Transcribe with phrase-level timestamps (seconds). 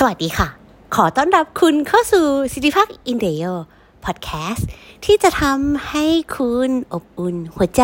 [0.00, 0.48] สวัสดีค่ะ
[0.94, 3.44] ขอต้อนรับคุณเข้าสู่ Siripak Indaeyo
[4.04, 4.68] พอดแคสต์
[5.04, 6.04] ที่จะทำให้
[6.36, 7.82] คุณอบอุ่นหัวใจ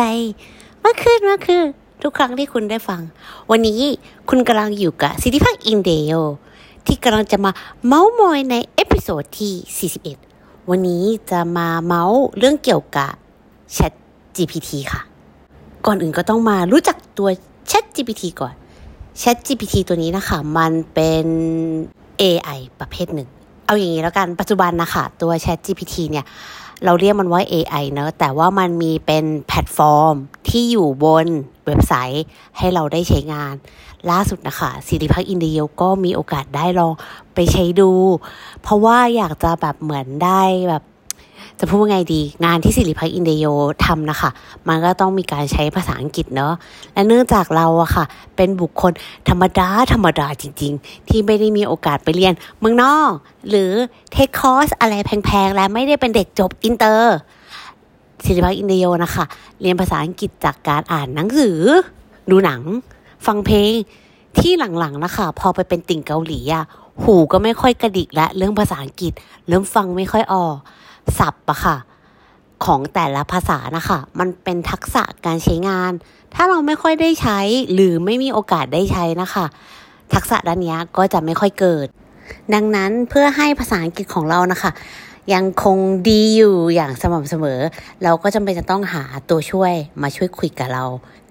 [0.83, 1.65] มากขึ้นมากขึ้น
[2.03, 3.01] ทุกครั้งที่คุณได้ฟัง
[3.51, 3.81] วันนี้
[4.29, 6.13] คุณกำลังอยู่กับ Siripak Indaeyo
[6.87, 7.51] ที่กำลังจะมา
[7.85, 9.91] เม้าท์มอยใน episode ที่
[10.21, 13.11] 41 วันนี้จะมาเม้าท์เรื่องเกี่ยวกับ
[13.75, 15.01] ChatGPT ค่ะ
[15.85, 17.29] ก่อนอื่นก็ต้องมารู้จักตัว
[17.71, 18.55] ChatGPT ก่อน
[19.21, 21.25] ChatGPT ตัวนี้นะคะ มันเป็น
[22.23, 23.29] AI ประเภทหนึ่ง
[23.65, 26.25] เอาอย่างนี้แล้วกันปัจจุบันนะคะตัว ChatGPT เนี่ย
[26.85, 30.15] เราเรียกมันว่า AI เนอะแต่ว่ามันมีเป็นแพลตฟอร์ม
[30.49, 31.27] ที่อยู่บน
[31.65, 32.25] เว็บไซต์
[32.57, 33.53] ให้เราได้ใช้งาน
[34.11, 36.93] ล่าสุดนะคะ Siripak Indaeyo ก็มีโอกาสได้ลอง
[37.33, 37.91] ไปใช้ดู
[38.61, 40.83] เพราะว่าอยากจะแบบเหมือนได้แบบ
[41.59, 43.45] จะพูดว่าไงดีงานที่ Siripak Indaeyo
[43.85, 44.29] ทำนะคะ
[44.67, 46.53] มันก็ต้องมีการใช้ภาษาอังกฤษเนาะ
[46.93, 48.91] และเนื่องจากเราอะค่ะ เป็นบุคคล
[49.29, 53.11] ธรรมดา ธรรมดาจริง ๆ ที่ไม่ได้มีโอกาสไปเรียนเมืองนอก
[53.49, 53.71] หรือ
[54.11, 57.15] take course อะไรแพงๆ และไม่ได้เป็นเด็กจบอินเตอร์
[58.23, 59.25] Siripak Indaeyo นะคะ
[59.61, 61.59] เรียนภาษาอังกฤษจากการอ่านหนังสือ
[62.29, 62.61] ดูหนัง
[63.25, 63.71] ฟังเพลง
[64.39, 66.65] ที่หลังๆนะคะ พอไปเป็นติ่งเกาหลีอะ
[67.03, 69.13] หูก็ไม่ค่อยกระดิกและเรื่องภาษาอังกฤษ
[69.47, 70.55] เริ่มฟังไม่ค่อยออก
[71.19, 71.77] ศัพท์อะค่ะ
[72.65, 75.91] ของแต่ละภาษานะคะ มันเป็นทักษะการใช้งาน
[76.35, 77.39] ถ้าเราไม่ค่อยได้ใช้
[77.73, 79.45] หรือไม่มีโอกาสได้ใช้นะคะ
[80.13, 81.87] ทักษะด้านนี้ก็จะไม่ค่อยเกิด
[82.53, 84.71] ดังนั้นเพื่อให้ภาษาอังกฤษของเรานะคะ
[85.33, 85.77] ยังคง
[86.09, 87.59] ดีอยู่อย่างสม่ำเสมอ
[88.03, 90.85] เราก็จำเป็นจะต้องหาตัวช่วยมาช่วยคุยกับเรา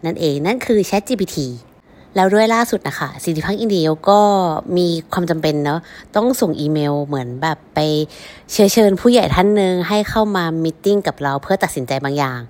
[0.05, 1.37] นั่นเองนั่นคือ Chat GPT
[2.17, 4.21] แล้วด้วยล่าสุดนะคะสิทธิพักอินเดียก็
[4.77, 5.81] มีความจำเป็นเนาะ
[6.17, 7.79] ต้องส่งอีเมลเหมือนแบบไป
[8.53, 12.41] เชิญเชิญผู้ใหญ่ท่านหนึ่งให้เข้ามา meeting กับเราเพื่อตัดสินใจบางอย่าง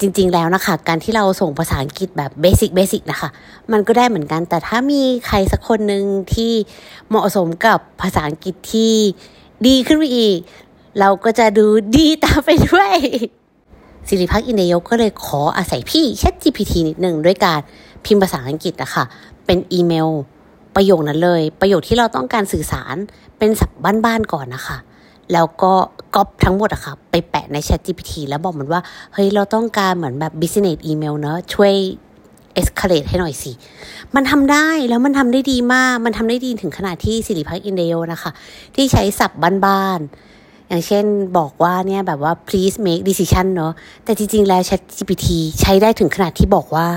[0.00, 3.28] จริง ๆ แล้วนะคะ การที่เราส่งภาษาอังกฤษแบบ basic basic นะคะ
[3.72, 6.52] มันก็ได้เหมือนกัน แต่ถ้ามีใครสักคนหนึ่งที่
[7.08, 8.94] เหมาะสมกับภาษาอังกฤษที่
[9.66, 10.36] ดีขึ้นไปอีก
[11.00, 12.94] เราก็จะดูดีตามไปด้วย
[14.08, 17.60] Siripak Indaeyo ก็เลยขออาศัยพี่ ChatGPT นิดหนึ่งด้วยการ
[18.04, 19.04] พิมพ์ภาษาอังกฤษอะค่ะ
[19.46, 20.08] เป็นอีเมล
[20.74, 22.96] ประโยคนั้นเลย ประโยคที่เราต้องการสื่อสาร
[23.38, 23.70] เป็นสับ
[24.04, 24.78] บ้านๆก่อนนะคะ
[25.32, 25.72] แล้วก็
[26.14, 28.80] ก๊อปทั้งหมดอะค่ะ ไปแปะใน Chat GPT แล้วบอกมันว่า
[29.12, 31.74] เฮ้ย เราต้องการเหมือนแบบ business email เนอะช่วย
[32.60, 33.52] escalate ให้หน่อยสิ
[34.14, 38.30] มันทำได้แล้วมันทำได้ดีมาก มันทำได้ดีถึงขนาดที่สิริพักอินเดียนะคะ
[38.74, 39.32] ที่ใช้สับ
[39.66, 41.04] บ้านๆ อย่างเช่น
[41.38, 43.72] บอกว่าเนี่ยแบบว่า please make decision เนอะ
[44.04, 45.26] แต่จริงๆ แล้ว Chat GPT
[45.60, 46.88] ใช้ได้ถึงขนาดที่บอกว่า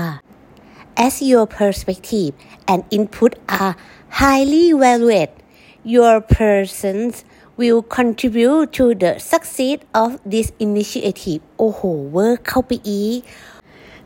[1.06, 2.32] as your perspective
[2.70, 3.74] and input are
[4.20, 5.30] highly valued
[5.94, 7.24] your persons
[7.58, 11.80] will contribute to the success of this initiative โอ้โห
[12.12, 13.18] เวอร์เข้าไปอีก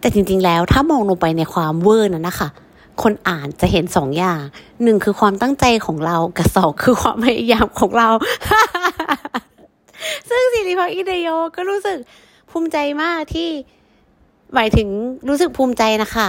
[0.01, 2.49] แต่จริงๆ แล้วถ้ามองลงไปในความเวอร์นั้นนะคะ
[3.03, 4.41] คนอ่านจะเห็นสองอย่าง
[4.83, 8.09] หนึ่งคือความตั้งใจของเรา กับสองคือความพยายามของเรา
[10.29, 11.99] ซึ่งสิริพักอิเดโยก็รู้สึก
[12.51, 13.49] ภูมิใจมากที่
[14.55, 14.89] หมายถึง
[15.29, 16.29] รู้สึกภูมิใจนะคะ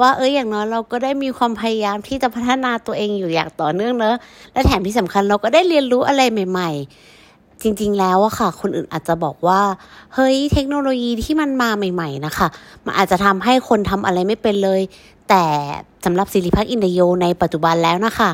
[0.00, 4.16] ว่าเอออย่างน้อยเราก็ได้มีความพยายามที่จะพัฒนาตัวเองอยู่อย่างต่อเนื่องเนอะ
[4.52, 6.70] และแถมที่สำคัญเราก็ได้เรียนรู้อะไรใหม่
[7.16, 9.60] ๆ จริง ๆ แล้วอะค่ะ คนอื่นอาจจะบอกว่า
[10.14, 12.48] เฮ้ยเทคโนโลยีที่มันมาใหม่ ๆ นะคะ
[12.84, 14.80] มันอาจจะทำให้คนทำอะไรไม่เป็นเลย
[15.28, 15.44] แต่
[16.04, 18.30] สำหรับสิริพักอินเดโยในปัจจุบันแล้วนะคะ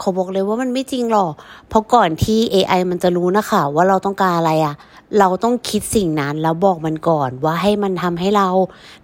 [0.00, 1.32] ขอบอกเลยว่ามันไม่จริงหรอก
[1.68, 4.74] เพราะก่อนที่ AI มันจะรู้นะคะว่าเราต้องการอะไรอะ
[5.18, 8.48] เราต้องคิดสิ่งนั้นแล้วบอกมันก่อนว่าให้มันทำให้เรา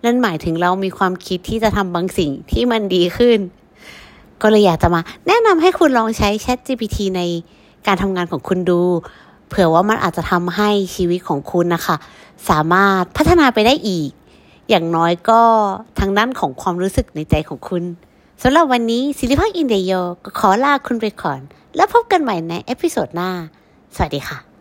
[0.05, 3.39] นั่นหมายถึงเรามีความคิดที่จะทำบางสิ่งที่มันดีขึ้น
[4.43, 7.23] ก็เลยอยากจะมา แนะนำให้คุณลองใช้ Chat GPT ใน
[7.87, 8.81] การทำงานของคุณดู
[9.49, 11.97] เผื่อว่ามันอาจจะทำให้ชีวิตของคุณนะคะ
[12.51, 14.11] สามารถพัฒนาไปได้อีก
[14.71, 15.41] อย่างน้อยก็
[15.99, 17.83] ทางด้านของความรู้สึกในใจของคุณ
[18.43, 19.93] สำหรับวันนี้ Siripak Indaeyo
[20.25, 21.41] ก็ขอลาคุณไปก่อน
[21.77, 23.31] แล้วพบกันใหม่ใน episode หน้า
[23.97, 24.56] สวัสดีค่ะ